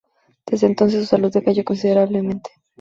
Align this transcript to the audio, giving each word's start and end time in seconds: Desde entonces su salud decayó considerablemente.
Desde 0.47 0.65
entonces 0.65 1.01
su 1.01 1.05
salud 1.05 1.31
decayó 1.31 1.63
considerablemente. 1.63 2.49